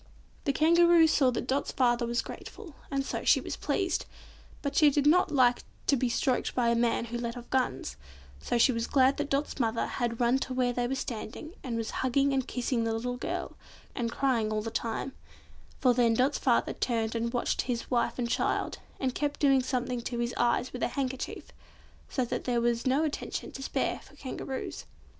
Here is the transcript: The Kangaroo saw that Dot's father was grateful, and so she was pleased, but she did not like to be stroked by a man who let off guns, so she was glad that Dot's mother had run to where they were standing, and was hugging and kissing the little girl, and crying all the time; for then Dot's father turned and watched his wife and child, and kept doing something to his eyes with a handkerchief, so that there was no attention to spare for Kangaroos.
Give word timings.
The 0.45 0.51
Kangaroo 0.51 1.05
saw 1.05 1.29
that 1.29 1.45
Dot's 1.45 1.71
father 1.71 2.07
was 2.07 2.23
grateful, 2.23 2.73
and 2.89 3.05
so 3.05 3.23
she 3.23 3.39
was 3.39 3.55
pleased, 3.55 4.07
but 4.63 4.75
she 4.75 4.89
did 4.89 5.05
not 5.05 5.29
like 5.31 5.63
to 5.85 5.95
be 5.95 6.09
stroked 6.09 6.55
by 6.55 6.69
a 6.69 6.75
man 6.75 7.05
who 7.05 7.19
let 7.19 7.37
off 7.37 7.47
guns, 7.51 7.97
so 8.41 8.57
she 8.57 8.71
was 8.71 8.87
glad 8.87 9.17
that 9.17 9.29
Dot's 9.29 9.59
mother 9.59 9.85
had 9.85 10.19
run 10.19 10.39
to 10.39 10.55
where 10.55 10.73
they 10.73 10.87
were 10.87 10.95
standing, 10.95 11.53
and 11.63 11.77
was 11.77 11.91
hugging 12.01 12.33
and 12.33 12.47
kissing 12.47 12.83
the 12.83 12.93
little 12.93 13.15
girl, 13.17 13.55
and 13.93 14.11
crying 14.11 14.51
all 14.51 14.63
the 14.63 14.71
time; 14.71 15.11
for 15.79 15.93
then 15.93 16.15
Dot's 16.15 16.39
father 16.39 16.73
turned 16.73 17.13
and 17.13 17.31
watched 17.31 17.61
his 17.61 17.91
wife 17.91 18.17
and 18.17 18.27
child, 18.27 18.79
and 18.99 19.13
kept 19.13 19.39
doing 19.39 19.61
something 19.61 20.01
to 20.01 20.17
his 20.17 20.33
eyes 20.35 20.73
with 20.73 20.81
a 20.81 20.87
handkerchief, 20.87 21.51
so 22.09 22.25
that 22.25 22.45
there 22.45 22.59
was 22.59 22.87
no 22.87 23.03
attention 23.03 23.51
to 23.51 23.61
spare 23.61 23.99
for 23.99 24.15
Kangaroos. 24.15 24.85